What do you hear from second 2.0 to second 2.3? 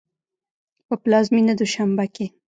کې